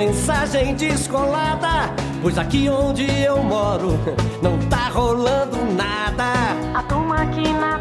[0.00, 1.92] mensagem descolada.
[2.22, 3.98] Pois aqui onde eu moro
[4.40, 6.32] não tá rolando nada.
[6.74, 7.78] A turma aqui na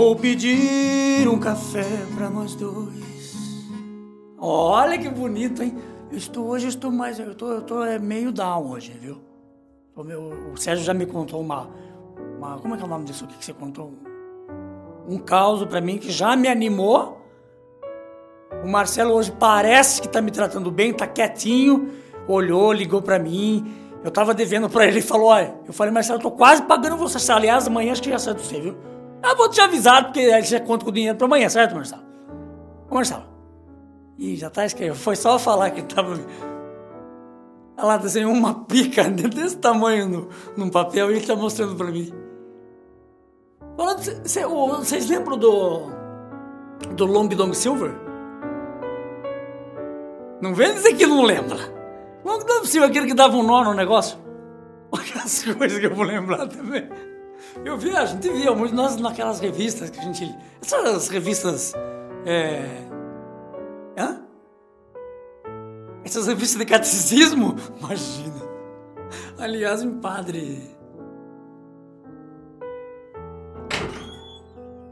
[0.00, 1.84] vou pedir um café
[2.16, 3.68] pra nós dois.
[4.38, 5.76] Olha que bonito, hein?
[6.10, 9.18] Eu estou hoje, eu estou mais, eu tô, eu tô é, meio down hoje, viu?
[9.94, 11.68] Tô meio- o Sérgio já me contou uma,
[12.38, 13.92] uma, como é que é o nome disso aqui que você contou?
[15.06, 17.20] Um caos pra mim que já me animou.
[18.64, 21.90] O Marcelo hoje parece que tá me tratando bem, tá quietinho,
[22.26, 23.70] olhou, ligou pra mim.
[24.02, 26.96] Eu tava devendo pra ele e falou: Olha, eu falei, Marcelo, eu tô quase pagando
[26.96, 27.30] você.
[27.30, 28.76] Aliás, amanhã acho que já sai do você, viu?
[29.22, 32.02] Eu vou te avisar, porque aí você conta com o dinheiro pra amanhã, certo, Marcelo?
[32.88, 33.24] Ô, Marcelo.
[34.18, 34.96] Ih, já tá escrevendo.
[34.96, 36.18] Foi só falar que tava.
[37.76, 42.12] Ela desenhou uma pica desse tamanho no, num papel e ele tá mostrando pra mim.
[43.76, 45.90] Falando, vocês lembram do.
[46.94, 47.92] do Long Dong Silver?
[50.40, 51.58] Não vem dizer que não lembra.
[52.24, 54.18] Long Dong Silver, aquele que dava um nó no negócio.
[54.92, 56.88] Olha as coisas que eu vou lembrar também.
[57.64, 60.34] Eu vi, a gente via muito nós naquelas revistas que a gente.
[60.62, 61.72] Essas revistas.
[62.24, 62.62] É.
[63.98, 64.22] Hã?
[66.04, 67.56] Essas revistas de catecismo?
[67.80, 68.50] Imagina.
[69.38, 70.76] Aliás, um padre.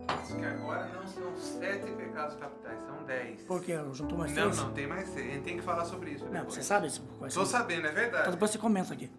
[0.08, 3.40] Acho que agora não são sete pecados capitais, são dez.
[3.42, 3.78] Por quê?
[3.92, 4.56] Juntou mais Não, três?
[4.58, 5.26] não, tem mais seis.
[5.26, 6.24] A gente tem que falar sobre isso.
[6.24, 6.54] Não, depois.
[6.54, 7.02] você sabe isso?
[7.32, 8.30] Tô sabendo, é Então verdade.
[8.32, 9.10] depois você comenta aqui.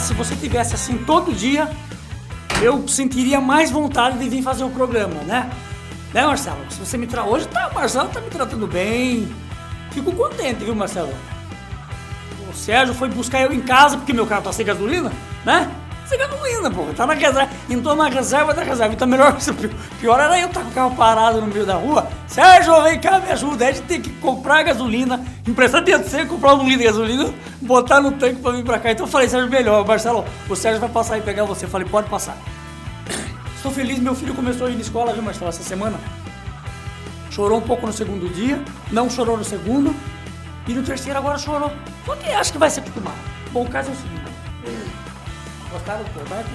[0.00, 1.70] Se você tivesse assim todo dia,
[2.62, 5.50] eu sentiria mais vontade de vir fazer o programa, né?
[6.12, 6.58] Né, Marcelo?
[6.70, 7.24] Se você me tra...
[7.24, 9.32] Hoje tá, Marcelo tá me tratando bem.
[9.92, 11.12] Fico contente, viu, Marcelo?
[12.50, 15.12] O Sérgio foi buscar eu em casa porque meu carro tá sem gasolina,
[15.44, 15.70] né?
[16.10, 16.86] Sem gasolina, pô.
[16.96, 17.48] Tá na reserva.
[17.68, 18.92] Entrou na reserva da reserva.
[18.92, 19.36] Então melhor.
[20.00, 22.08] Pior era eu estar com o carro parado no meio da rua.
[22.26, 23.64] Sérgio, vem cá, me ajuda.
[23.64, 27.32] Aí a gente tem que comprar gasolina, emprestar dinheiro de comprar um litro de gasolina,
[27.60, 28.90] botar no tanque pra vir pra cá.
[28.90, 29.86] Então eu falei, Sérgio, melhor.
[29.86, 31.66] Marcelo, o Sérgio vai passar e pegar você.
[31.66, 32.36] Eu falei, pode passar.
[33.54, 35.96] Estou feliz, meu filho começou a ir na escola, viu, Marcelo, essa semana.
[37.30, 38.60] Chorou um pouco no segundo dia,
[38.90, 39.94] não chorou no segundo,
[40.66, 41.70] e no terceiro agora chorou.
[42.04, 43.14] Só que acho que vai se acostumar.
[43.52, 44.19] Bom, o caso é o seguinte.
[45.90, 46.48] Gostaram do Kodak?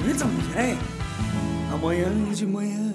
[0.00, 0.78] Bonita música, hein?
[1.70, 2.94] Amanhã de manhã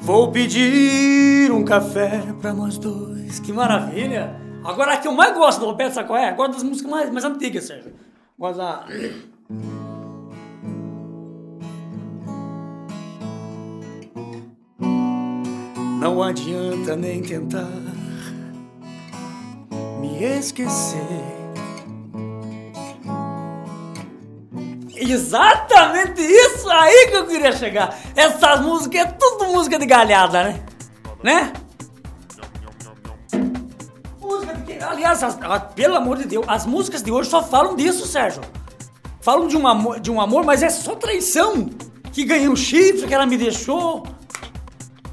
[0.00, 3.38] Vou pedir um café pra nós dois.
[3.38, 4.34] Que maravilha!
[4.64, 6.34] Agora a que eu mais gosto do Roberto, qual é?
[6.34, 7.92] Das músicas mais, mais antigas, Sérgio.
[8.38, 8.86] Gosto da...
[16.00, 17.68] Não adianta nem tentar
[20.00, 21.39] me esquecer.
[25.12, 27.98] Exatamente isso aí que eu queria chegar.
[28.14, 30.62] Essas músicas é tudo música de galhada, né?
[31.22, 31.52] Né?
[34.20, 37.74] Música de Aliás, as- ah, pelo amor de Deus, as músicas de hoje só falam
[37.76, 38.40] disso, Sérgio.
[39.20, 41.68] Falam de um amor, de um amor mas é só traição.
[42.12, 44.04] Que ganhei um chifre, que ela me deixou.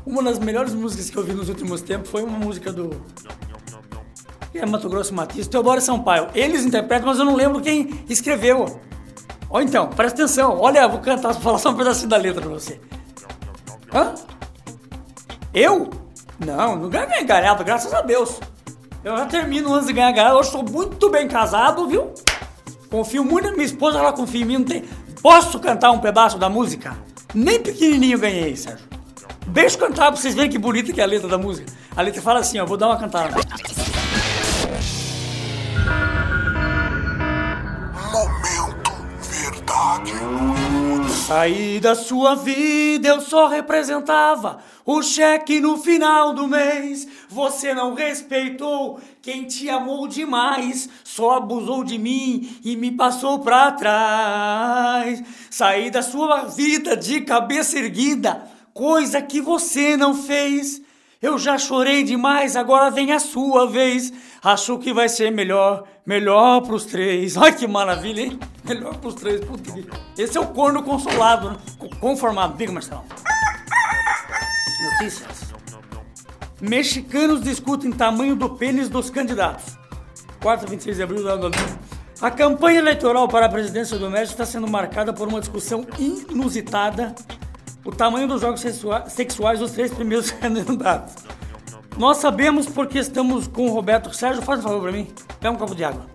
[0.05, 2.89] Uma das melhores músicas que eu vi nos últimos tempos foi uma música do.
[4.53, 6.29] É Mato Grosso Matias, Teodoro Sampaio.
[6.33, 8.79] Eles interpretam, mas eu não lembro quem escreveu.
[9.57, 10.59] Ó, então, presta atenção.
[10.59, 12.79] Olha, vou cantar, vou falar só um pedacinho da letra pra você.
[13.91, 14.13] Hã?
[15.51, 15.89] Eu?
[16.45, 18.39] Não, não ganhei galhada, graças a Deus.
[19.03, 20.35] Eu já termino antes de ganhar galhada.
[20.35, 22.13] Eu sou muito bem casado, viu?
[22.91, 24.57] Confio muito na minha esposa, ela confia em mim.
[24.59, 24.85] Não tem...
[25.23, 26.95] Posso cantar um pedaço da música?
[27.33, 28.85] Nem pequenininho ganhei, Sérgio.
[29.47, 31.73] Deixa eu cantar pra vocês verem que bonita que é a letra da música.
[31.95, 33.33] A letra fala assim, ó, vou dar uma cantada.
[41.27, 47.05] Saí da sua vida, eu só representava o cheque no final do mês.
[47.27, 53.73] Você não respeitou quem te amou demais, só abusou de mim e me passou pra
[53.73, 55.21] trás.
[55.49, 60.81] Saí da sua vida de cabeça erguida, coisa que você não fez.
[61.21, 64.13] Eu já chorei demais, agora vem a sua vez.
[64.43, 67.35] Acho que vai ser melhor, melhor pros três.
[67.35, 68.39] Olha que maravilha, hein?
[68.63, 69.41] Melhor pros três.
[69.41, 71.57] Que- Esse é o corno consolado, né?
[71.99, 72.55] conformado.
[72.55, 73.03] Diga, Marcelo.
[74.91, 75.47] Notícias.
[76.61, 79.75] Mexicanos discutem tamanho do pênis dos candidatos.
[80.41, 81.51] quarta, 26 de abril 2000.
[82.21, 87.13] A campanha eleitoral para a presidência do México está sendo marcada por uma discussão inusitada,
[87.87, 91.15] o tamanho dos jogos sexua- sexuais dos três primeiros candidatos.
[91.97, 94.13] Nós sabemos porque estamos com o Roberto.
[94.15, 95.07] Sérgio, faz um favor para mim.
[95.39, 96.05] Pega um copo de água.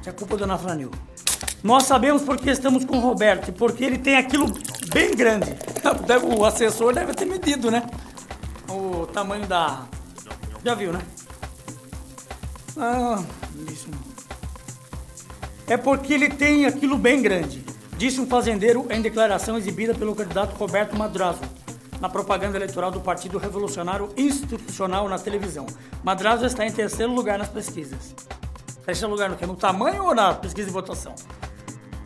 [0.00, 0.90] Isso é culpa da Ana Franil.
[1.62, 4.46] Nós sabemos porque estamos com o Roberto, porque ele tem aquilo
[4.92, 5.54] bem grande.
[6.36, 7.82] O assessor deve ter medido, né?
[8.68, 9.84] O tamanho da.
[10.64, 11.00] Já viu, né?
[12.76, 13.22] Ah,
[13.72, 13.98] isso não.
[15.66, 17.64] É porque ele tem aquilo bem grande,
[17.98, 21.40] disse um fazendeiro em declaração exibida pelo candidato Roberto Madrazo
[22.00, 25.66] na propaganda eleitoral do Partido Revolucionário Institucional na televisão.
[26.04, 28.14] Madrazo está em terceiro lugar nas pesquisas.
[28.86, 29.44] Terceiro lugar no quê?
[29.44, 31.12] No tamanho ou na pesquisa de votação?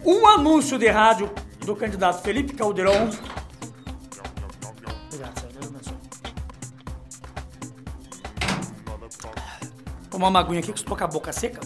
[0.03, 1.31] Um anúncio de rádio
[1.61, 3.11] do candidato Felipe Caldeirão.
[10.11, 11.61] Tomar uma aguinha aqui que estou com a boca seca.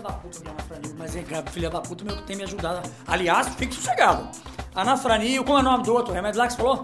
[0.00, 2.36] A culpa do filho da puta mas é grave, filha da puta meu que tem
[2.36, 2.88] me ajudado.
[3.06, 4.28] Aliás, fique sossegado.
[4.74, 6.82] Ana Franil, como é o nome do outro remédio lá que você falou?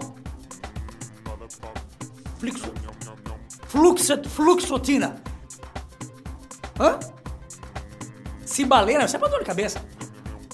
[2.39, 2.73] Flixo...
[3.67, 4.27] Fluxet...
[4.27, 5.21] Fluxotina.
[6.79, 6.99] Hã?
[8.45, 9.81] Cibaleira, isso é pra dor de cabeça.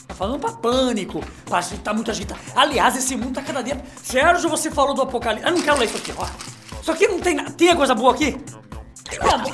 [0.07, 2.39] Tá falando pra pânico, pra tá muito agitado.
[2.55, 3.83] Aliás, esse mundo tá cada dia.
[4.03, 5.47] Sérgio, você falou do apocalipse.
[5.47, 6.27] Eu não quero ler isso aqui, ó.
[6.81, 7.51] Isso aqui não tem nada.
[7.51, 8.37] Tem coisa boa aqui?
[9.09, 9.49] Tem nada.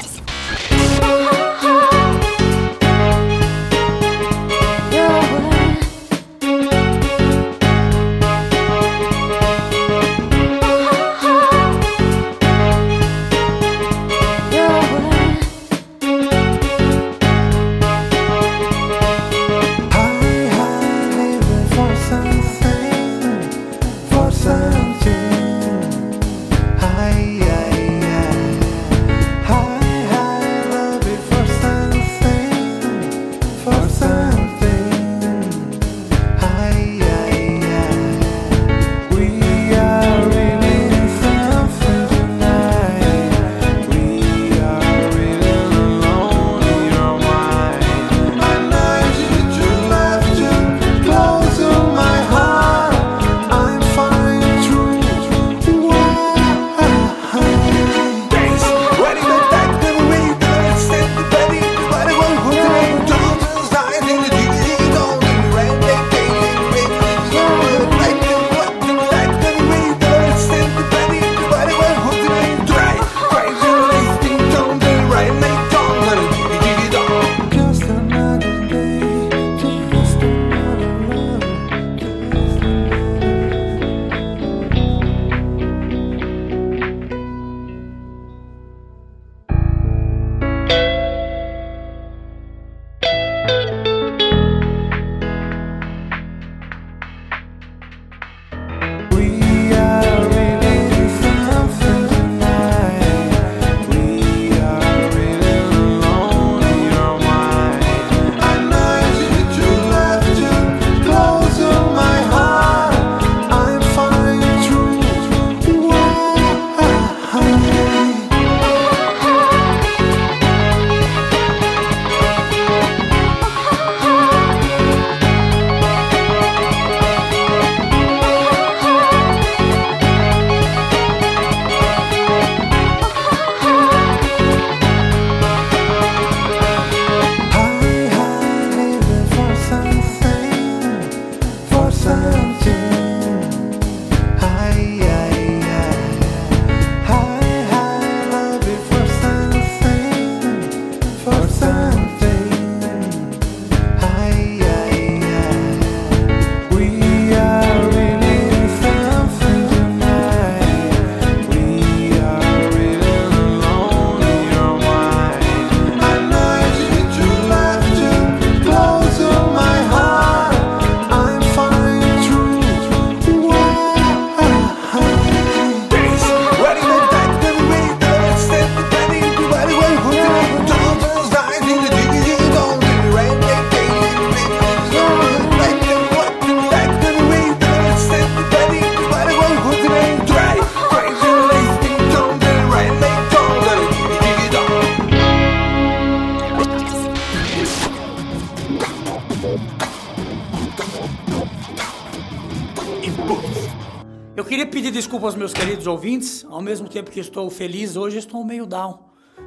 [205.44, 208.98] Meus queridos ouvintes, ao mesmo tempo que estou feliz, hoje estou meio down.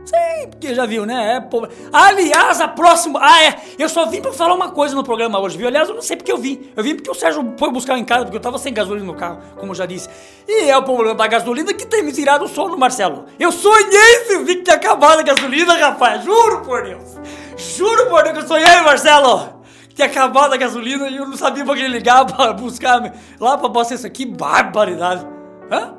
[0.04, 1.38] Sim, porque já viu, né?
[1.38, 1.48] É.
[1.90, 3.18] Aliás, a próxima.
[3.22, 3.56] Ah, é.
[3.78, 5.66] Eu só vim pra falar uma coisa no programa hoje, viu?
[5.66, 6.70] Aliás, eu não sei porque eu vim.
[6.76, 9.14] Eu vim porque o Sérgio foi buscar em casa, porque eu tava sem gasolina no
[9.14, 10.06] carro, como eu já disse.
[10.46, 13.24] E é o problema da gasolina que tem me tirado o sono, Marcelo.
[13.38, 16.22] Eu sonhei se vi que tinha acabado a gasolina, rapaz.
[16.22, 17.16] Juro por Deus.
[17.56, 19.62] Juro por Deus que eu sonhei, Marcelo.
[19.88, 23.56] Que tinha acabado a gasolina e eu não sabia pra quem ligar pra buscar lá
[23.56, 24.12] pra abastecer.
[24.12, 25.35] Que barbaridade.
[25.70, 25.96] Hã?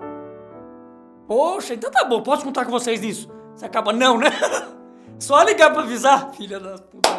[1.27, 3.29] Poxa, então tá bom, posso contar com vocês nisso.
[3.53, 3.91] Você acaba.
[3.91, 4.29] Não, né?
[5.19, 7.09] Só ligar pra avisar, filha da puta.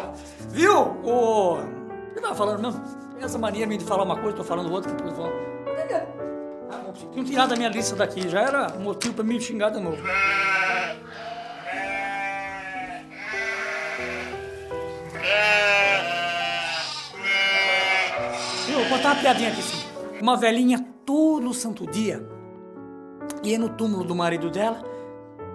[0.49, 0.73] Viu?
[1.03, 1.57] O.
[2.15, 2.81] Eu tava falando mesmo?
[3.13, 5.31] Tem essa mania de falar uma coisa, tô falando outra, depois falo.
[6.71, 9.79] Ah, bom, tinha tirado da minha lista daqui, já era motivo pra me xingar de
[9.79, 9.97] novo.
[18.65, 18.79] Viu?
[18.79, 19.83] Vou contar uma piadinha aqui sim.
[20.21, 22.38] Uma velhinha todo santo dia
[23.43, 24.83] ia no túmulo do marido dela,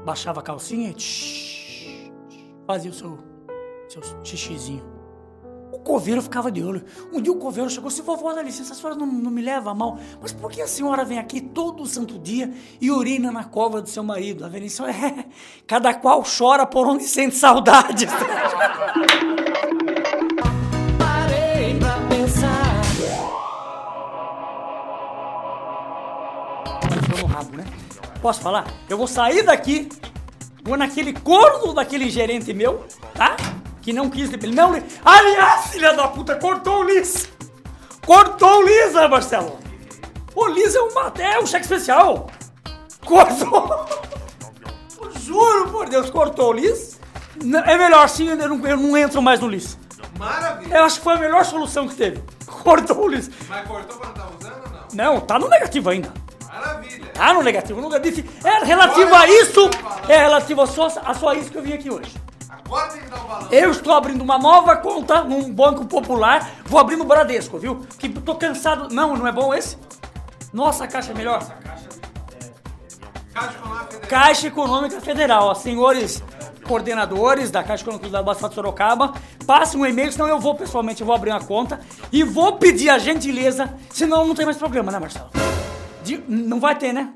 [0.05, 2.13] baixava a calcinha e
[2.67, 3.19] fazia o seu,
[3.89, 4.95] seu xixizinho.
[5.73, 6.85] O coveiro ficava de olho.
[7.13, 9.73] Um dia o coveiro chegou assim, vovó, dá licença, a senhora não, não me leva
[9.73, 13.45] a mal, mas por que a senhora vem aqui todo santo dia e urina na
[13.45, 14.45] cova do seu marido?
[14.45, 15.27] A disse, é,
[15.67, 18.09] cada qual chora por onde sente saudades.
[28.25, 28.65] Posso falar?
[28.89, 29.87] Eu vou sair daqui,
[30.63, 33.37] vou naquele corno daquele gerente meu, tá?
[33.83, 34.73] Que não quis ele não.
[35.05, 37.29] Aliás, filha da puta, cortou o Liz!
[38.07, 39.59] Cortou o Liz, né, Marcelo?
[40.35, 42.31] O Liz é uma, é um cheque especial.
[43.05, 43.87] Cortou!
[45.21, 46.99] Juro por Deus, cortou o Liz.
[47.67, 49.77] É melhor sim, eu não, eu não entro mais no Liz.
[50.19, 50.75] Maravilha.
[50.79, 52.23] Eu acho que foi a melhor solução que teve.
[52.49, 53.31] Cortou o Liz.
[53.51, 55.13] Mas cortou pra não tá usando ou não?
[55.15, 56.24] Não, tá no negativo ainda.
[57.15, 58.25] Tá no negativo, nunca disse.
[58.45, 59.71] É relativo a isso,
[60.09, 62.13] é relativo a só, a só isso que eu vim aqui hoje.
[62.49, 63.49] Agora tem que dar o balão.
[63.51, 67.77] Eu estou abrindo uma nova conta num banco popular, vou abrir no Bradesco, viu?
[67.77, 68.93] Porque tô cansado.
[68.93, 69.79] Não, não é bom esse?
[70.53, 71.41] Nossa, a caixa é melhor.
[73.33, 74.09] Caixa Econômica Federal.
[74.09, 76.23] Caixa Econômica Federal, ó, senhores
[76.65, 79.13] coordenadores da Caixa Econômica da Baixada de Sorocaba,
[79.47, 81.81] passem um e-mail, senão eu vou pessoalmente, eu vou abrir uma conta
[82.11, 85.54] e vou pedir a gentileza, senão não tem mais programa, né, Marcelo?
[86.05, 87.13] De- não vai ter, né?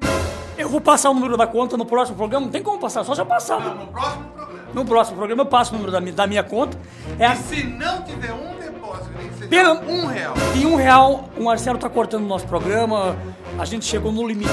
[0.57, 3.15] Eu vou passar o número da conta no próximo programa, não tem como passar, só
[3.15, 3.61] já passar.
[3.61, 4.69] Não, no próximo programa.
[4.75, 6.77] No próximo programa eu passo o número da minha, da minha conta.
[7.19, 10.35] É a, E se não tiver um depósito, nem Pelo- um real.
[10.57, 13.17] em um real, o Marcelo tá cortando o nosso programa,
[13.59, 14.51] a gente chegou no limite,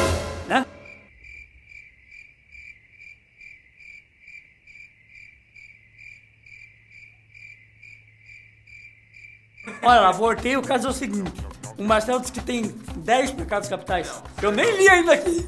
[0.48, 0.66] né?
[9.82, 11.32] Olha lá, voltei, o caso é o seguinte.
[11.78, 12.64] O Marcelo disse que tem
[12.98, 14.12] 10 pecados capitais.
[14.42, 15.48] Eu nem li ainda aqui.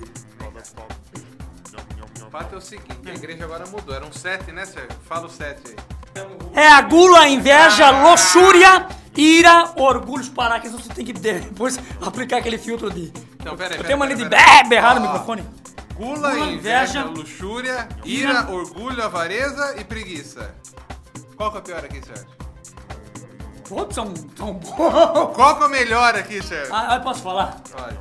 [2.26, 3.96] O fato é o seguinte, a igreja agora mudou.
[3.96, 4.90] Eram sete, né, Sérgio?
[5.08, 5.76] Fala o sete aí.
[6.54, 12.38] É a gula, a inveja, luxúria, ira, orgulho, parar, que você tem que depois aplicar
[12.38, 13.14] aquele filtro de.
[13.40, 14.70] Então, peraí, Eu peraí, tenho mania de peraí, peraí.
[14.70, 15.46] berrar no microfone.
[15.96, 20.54] Gula, Gula, inveja, luxúria, ira, orgulho, avareza e preguiça.
[21.36, 22.28] Qual que é o pior aqui, Sérgio?
[23.68, 24.72] Todos são, são bons.
[25.36, 26.74] Qual que é o melhor aqui, Sérgio?
[26.74, 27.58] Ah, eu posso falar?
[27.74, 27.98] Olha.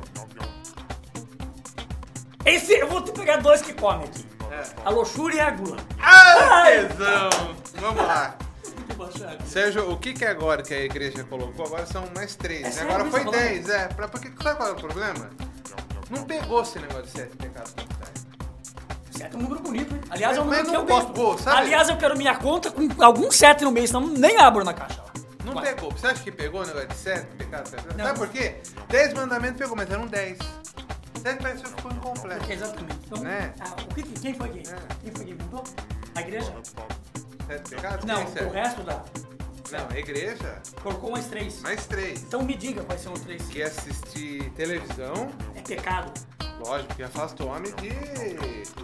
[2.45, 4.25] Esse, eu vou te pegar dois que comem aqui.
[4.51, 4.63] É.
[4.85, 5.77] A luxúria e a gula.
[6.01, 7.29] Ah, tesão!
[7.75, 8.35] Vamos lá.
[9.45, 11.65] Sérgio, o que que é agora que a igreja colocou?
[11.65, 12.71] Agora são mais três, né?
[12.71, 13.87] sério Agora foi dez, é.
[13.89, 15.29] Pra, porque, sabe qual é o problema?
[16.09, 18.27] Não pegou esse negócio de sete pecados capitais.
[19.11, 20.01] Sete é um número bonito, hein?
[20.09, 21.49] Aliás, é um número que eu gosto.
[21.49, 24.96] Aliás, eu quero minha conta com algum sete no mês, senão nem abro na caixa.
[25.53, 25.91] Não pegou.
[25.91, 27.71] Você acha que pegou o negócio de sete pecados?
[27.95, 28.05] Não.
[28.05, 28.55] Sabe por quê?
[28.89, 30.37] Dez mandamentos pegou, mas eram dez.
[31.21, 32.39] Sete parece que ficou incompleto.
[32.39, 32.97] Porque exatamente.
[33.05, 33.53] Então, Né?
[33.59, 34.59] ah, o que, quem foi que?
[34.69, 34.75] É.
[35.03, 35.63] Quem foi que inventou?
[36.15, 36.53] A igreja?
[37.47, 38.05] Sete pecados?
[38.05, 38.49] Não, Quem, Sérgio?
[38.49, 39.03] o resto da.
[39.71, 41.59] Não, a igreja, Colocou mais três.
[41.61, 42.23] mais três.
[42.23, 43.41] Então me diga quais são os três.
[43.47, 46.09] Que assistir televisão, É pecado.
[46.65, 47.91] lógico, que afasta o homem de...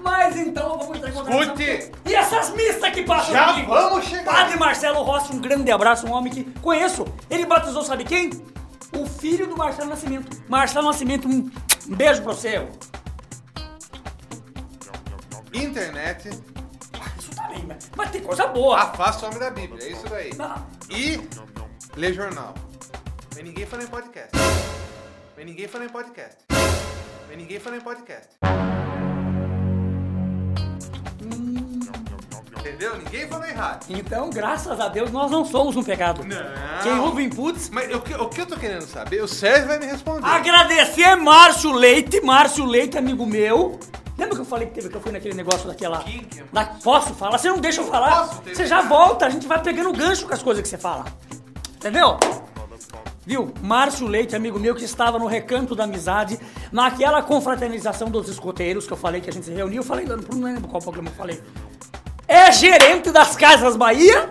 [0.01, 1.13] Mas então vamos entrar em.
[1.41, 1.91] Escute!
[2.05, 3.67] E essas missas que passam Já comigo?
[3.73, 3.82] vamos chegar.
[4.23, 7.05] Padre Marcelo Rossi, um grande abraço, um homem que conheço.
[7.29, 8.29] Ele batizou, sabe quem?
[8.97, 10.43] O filho do Marcelo Nascimento.
[10.47, 11.49] Marcelo Nascimento, um
[11.95, 12.67] beijo pra você.
[15.53, 16.29] Internet,
[17.19, 18.77] Isso também, mas, mas tem coisa boa.
[18.79, 20.33] afasta o homem da Bíblia, é isso daí.
[20.35, 21.19] Não, E
[21.95, 22.53] ler jornal.
[23.35, 24.31] Mas ninguém fala em podcast.
[25.35, 26.37] Mas ninguém fala em podcast.
[27.27, 28.29] Mas ninguém fala em podcast.
[32.63, 32.97] Entendeu?
[32.97, 33.85] Ninguém falou errado.
[33.89, 36.23] Então, graças a Deus, nós não somos um pecado.
[36.23, 36.81] Não.
[36.81, 39.77] Quem ouve inputs, Mas o que, o que eu tô querendo saber, o Sérgio vai
[39.79, 40.25] me responder.
[40.25, 43.77] agradecer Márcio Leite, Márcio Leite, amigo meu.
[44.17, 45.99] Lembra que eu falei que teve que eu fui naquele negócio daquela.
[46.03, 46.43] Quem que é?
[46.53, 47.37] Da, posso falar?
[47.37, 48.27] Você não deixa eu falar?
[48.27, 51.05] Posso, Você já volta, a gente vai pegando gancho com as coisas que você fala.
[51.75, 52.17] Entendeu?
[53.25, 53.53] Viu?
[53.61, 56.37] Márcio Leite, amigo meu, que estava no recanto da amizade,
[56.71, 60.41] naquela confraternização dos escoteiros que eu falei que a gente se reuniu, eu falei, não
[60.41, 61.41] lembro qual programa eu falei.
[62.27, 64.29] É gerente das Casas Bahia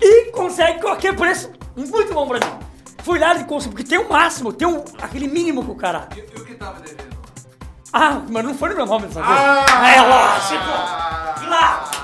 [0.00, 2.52] e consegue qualquer preço muito bom pra mim.
[3.04, 6.08] Fui lá e consegui, porque tem o máximo, tem um, aquele mínimo que o cara.
[6.14, 7.16] E, e o que tava devendo?
[7.92, 9.38] Ah, mas não foi no meu nome dessa vez.
[9.38, 9.88] Ah!
[9.94, 11.46] É lógico!
[11.46, 11.98] Claro!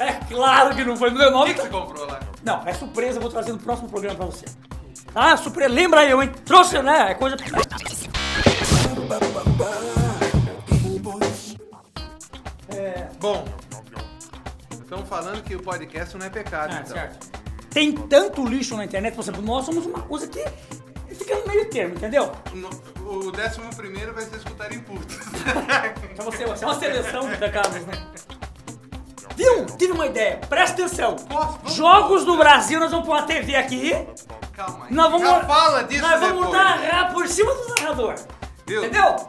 [0.00, 1.54] É claro que não foi no meu O nome.
[1.54, 2.20] que, que você comprou lá?
[2.44, 4.44] Não, é surpresa, eu vou trazer no próximo programa pra você.
[5.14, 6.30] Ah, surpresa, lembra eu, hein?
[6.44, 7.10] Trouxe, né?
[7.10, 7.36] É coisa.
[13.20, 13.44] Bom,
[14.88, 16.96] estamos falando que o podcast não é pecado, Ah, então.
[16.96, 17.28] certo.
[17.70, 20.42] Tem tanto lixo na internet, por exemplo, nós somos uma coisa que
[21.14, 22.32] fica no meio termo, entendeu?
[22.54, 25.06] No- O décimo primeiro vai ser escutar input.
[26.14, 28.06] Pra você, você é uma seleção da Carlos, né?
[29.36, 29.66] Viu?
[29.78, 31.16] Tive uma ideia, presta atenção.
[31.16, 31.58] Posso?
[31.58, 33.92] Vamos- Jogos do Brasil, nós vamos pôr uma TV aqui.
[34.54, 34.92] Calma aí.
[34.94, 36.52] Nós vamos, Já fala disso nós vamos depois.
[36.52, 38.14] narrar por cima do narrador.
[38.66, 38.84] Viu?
[38.84, 39.28] Entendeu?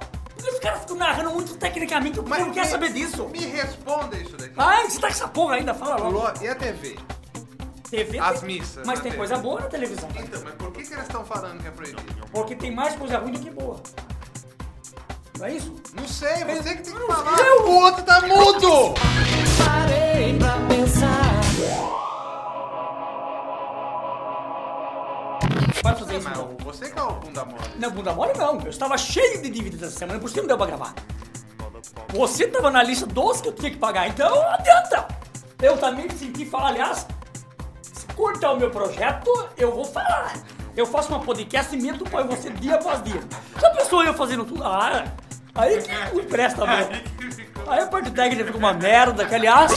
[0.59, 3.29] Os caras ficam narrando muito tecnicamente, o povo Mas não quer me- saber disso.
[3.29, 4.53] Me responda isso daqui.
[4.57, 6.43] Ai, você tá com essa porra ainda, fala logo.
[6.43, 6.99] E a TV?
[7.89, 9.17] TV As tem- missas Mas tem TV.
[9.17, 10.09] coisa boa na televisão.
[10.17, 12.27] Então, mas por que, que eles estão falando que é proibido?
[12.29, 13.81] Porque tem mais coisa ruim do que boa.
[15.39, 15.73] Não é isso?
[15.93, 17.39] Não sei, você que tem que falar.
[17.39, 18.93] eu- O outro tá mudo!
[19.65, 21.39] Parei pra pensar.
[26.23, 26.57] Mas então.
[26.59, 27.63] você que é o bunda mole.
[27.77, 28.59] Não, bunda mole não.
[28.61, 30.93] Eu estava cheio de dívidas essa semana, por isso que não deu pra gravar.
[32.09, 35.07] Você estava na lista dos que eu tinha que pagar, então não adianta.
[35.61, 37.05] Eu também me senti falar, aliás,
[37.81, 40.33] se curta o meu projeto, eu vou falar.
[40.75, 43.21] Eu faço uma podcast e meto para você dia após dia.
[43.59, 44.63] Já pensou eu fazendo tudo?
[44.63, 45.05] Ah,
[45.55, 46.93] aí que não presta mesmo.
[47.67, 49.73] Aí a parte técnica fica uma merda, que aliás...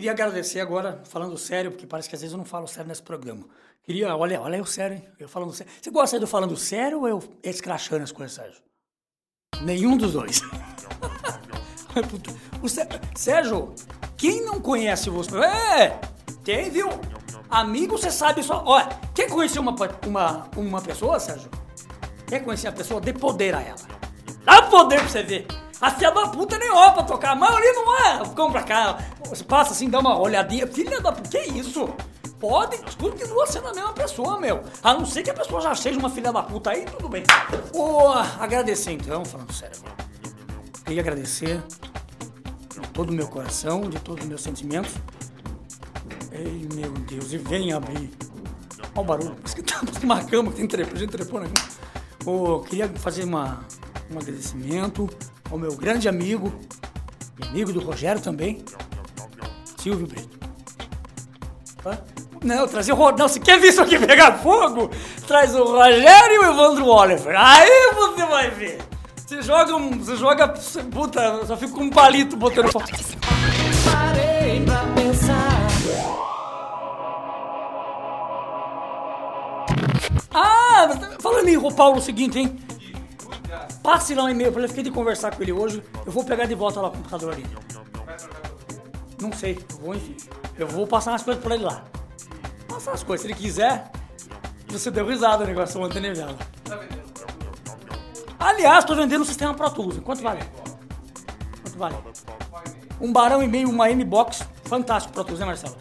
[0.00, 3.02] Queria agradecer agora, falando sério, porque parece que às vezes eu não falo sério nesse
[3.02, 3.44] programa.
[3.82, 5.04] Queria, olha, olha eu sério, hein?
[5.18, 5.70] Eu falando sério.
[5.78, 8.62] Você gosta de eu falando sério ou eu escrachando as coisas, Sérgio?
[9.60, 10.40] Nenhum dos dois.
[12.62, 13.74] O Sé- Sérgio,
[14.16, 15.36] quem não conhece você?
[15.36, 16.00] É,
[16.44, 16.88] tem, viu?
[17.50, 18.62] Amigo, você sabe só.
[18.64, 19.74] Olha, quer conhecer uma,
[20.06, 21.50] uma, uma pessoa, Sérgio?
[22.26, 23.02] Quer conhecer a pessoa?
[23.02, 23.76] Dê poder a ela.
[24.50, 25.46] Dá poder pra você ver.
[25.80, 27.30] A filha da puta nem olha pra tocar.
[27.30, 28.34] A maioria não é.
[28.34, 28.98] Compra cá.
[29.46, 30.66] Passa assim, dá uma olhadinha.
[30.66, 31.88] Filha da puta, que isso?
[32.40, 34.64] Pode, continua sendo a mesma pessoa, meu.
[34.82, 37.22] A não ser que a pessoa já seja uma filha da puta aí, tudo bem.
[37.72, 38.08] Ô,
[38.40, 39.78] agradecer então, falando sério.
[40.84, 41.62] Queria agradecer
[42.74, 44.94] de todo o meu coração, de todos os meus sentimentos.
[46.32, 48.10] Ei, meu Deus, e vem abrir.
[48.94, 51.68] Olha o barulho, parece que tá uma cama que tem trepo, gente trepou na cama.
[52.24, 53.64] Ô, queria fazer uma,
[54.10, 55.08] um agradecimento
[55.50, 56.52] ao meu grande amigo,
[57.42, 58.62] e amigo do Rogério também,
[59.78, 60.38] Silvio Brito.
[61.86, 61.98] Hã?
[62.42, 64.90] Não, trazer o Ro- Não, você quer ver isso aqui pegar fogo?
[65.26, 67.34] Traz o Rogério e o Evandro Oliver.
[67.38, 68.78] Aí você vai ver.
[69.16, 69.90] Você joga um.
[69.98, 70.48] Você joga.
[70.90, 72.86] Puta, eu só fico com um palito botando fogo.
[73.92, 75.60] Parei pra pensar.
[80.32, 80.88] Ah,
[81.20, 82.58] falando em Paulo, o seguinte, hein?
[83.82, 85.82] Passe lá um e-mail pra ele, fiquei de conversar com ele hoje.
[86.04, 87.46] Eu vou pegar de volta lá o computador ali.
[89.20, 90.16] Não sei, eu vou enfim.
[90.58, 91.84] Eu vou passar umas coisas pra ele lá.
[92.68, 93.90] Passar as coisas, se ele quiser.
[94.68, 96.36] Você deu risada no negócio ontem, né, Viala?
[98.38, 99.98] Aliás, tô vendendo o sistema Pro Tools.
[99.98, 100.40] Quanto vale?
[101.62, 101.96] Quanto vale?
[103.00, 104.46] Um barão e meio, uma M-Box.
[104.64, 105.76] Fantástico Pro Tools, né, Marcelo?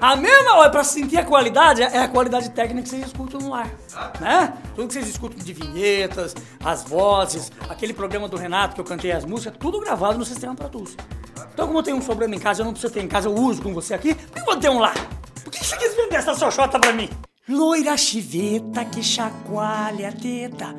[0.00, 3.54] A mesma, olha, pra sentir a qualidade, é a qualidade técnica que vocês escutam no
[3.54, 3.70] ar.
[4.20, 4.52] Né?
[4.74, 6.34] Tudo que vocês escutam de vinhetas,
[6.64, 10.54] as vozes, aquele programa do Renato que eu cantei as músicas, tudo gravado no sistema
[10.54, 10.96] Pro Tools.
[11.52, 13.34] Então, como eu tenho um sobrando em casa, eu não preciso ter em casa, eu
[13.34, 14.92] uso com você aqui, eu vou ter um lá?
[15.44, 17.08] Por que você quis vender essa xoxota pra mim?
[17.48, 20.74] Loira chiveta que chacoalha a teta,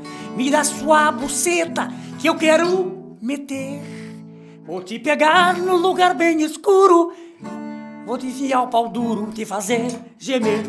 [0.52, 1.88] dá sua buceta
[2.20, 3.82] que eu quero meter.
[4.66, 7.14] Vou te pegar no lugar bem escuro,
[8.04, 10.66] vou te enfiar o pau duro, te fazer gemer.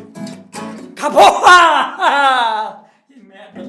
[0.93, 1.41] Acabou!
[3.09, 3.63] que merda.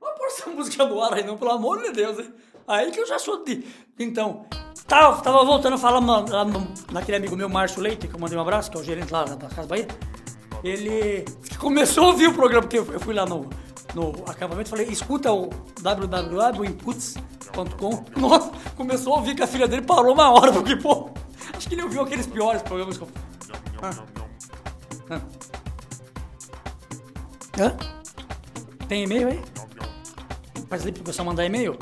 [0.00, 2.32] Vou pôr essa música ar aí não, pelo amor de Deus, hein?
[2.68, 3.64] Aí que eu já sou de...
[3.98, 4.46] Então,
[4.86, 6.00] tava, tava voltando a falar
[6.92, 9.24] naquele amigo meu, Márcio Leite, que eu mandei um abraço, que é o gerente lá
[9.24, 9.88] da Casa Bahia.
[10.62, 11.24] Ele
[11.58, 13.50] começou a ouvir o programa, porque eu fui lá no...
[13.94, 18.04] no acampamento, falei, escuta o www.inputs.com.
[18.20, 21.10] Nossa, começou a ouvir que a filha dele parou uma hora, porque, pô,
[21.56, 23.08] acho que ele ouviu aqueles piores programas que eu...
[23.82, 23.90] Ah.
[25.10, 25.20] Ah.
[27.58, 27.76] Hã?
[28.86, 29.40] Tem e-mail aí?
[30.70, 31.76] Faz ali pro pessoal mandar e-mail?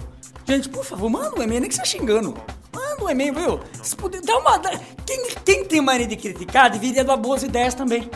[0.47, 2.35] Gente, por favor, manda um e-mail, nem que você xingando.
[2.75, 3.61] Manda um e-mail, viu?
[3.83, 4.57] Se puder, dá uma.
[4.59, 8.11] dá- Quem, quem tem mania de criticar deveria dar boas ideias também.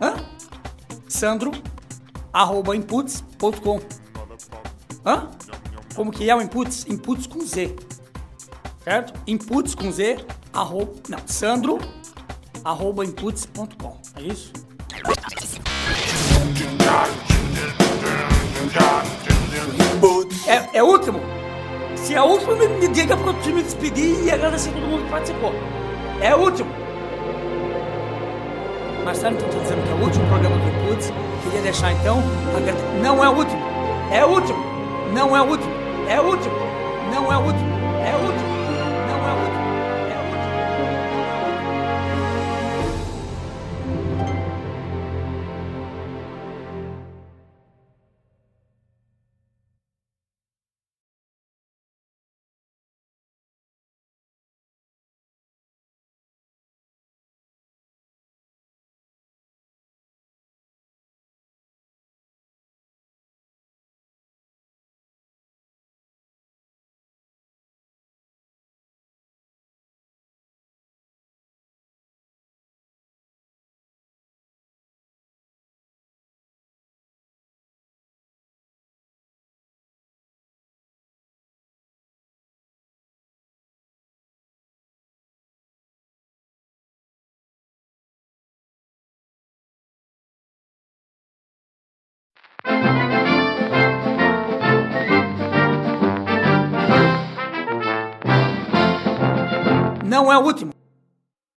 [0.00, 0.14] Hã?
[1.08, 1.50] Sandro,
[2.32, 3.80] arroba inputs.com.
[5.06, 5.30] Hã?
[5.96, 6.84] Como que é o inputs?
[6.86, 7.74] Inputs com Z.
[8.84, 9.12] Certo?
[9.26, 10.92] Inputs com Z, arroba.
[11.08, 11.78] Não, Sandro,
[12.64, 14.00] arroba inputs.com.
[14.16, 14.52] É isso?
[20.80, 21.20] É, o último?
[21.94, 24.86] Se é o último, me, me diga porque eu preciso me despedir e agradecer todo
[24.86, 25.52] mundo que participou.
[26.22, 26.70] É o último.
[29.04, 31.12] Marcelo, então, tá dizendo que é o último programa do Inputs.
[31.44, 32.22] Queria deixar, então,
[33.02, 33.62] não é o último.
[34.10, 34.58] É o último.
[35.12, 35.72] Não é o último.
[36.08, 36.54] É o último.
[37.12, 37.79] Não é o último.
[100.20, 100.79] Não é o último.